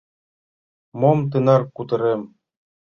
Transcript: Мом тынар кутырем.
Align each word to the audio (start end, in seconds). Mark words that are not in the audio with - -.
Мом 0.99 1.19
тынар 1.29 1.61
кутырем. 1.75 2.21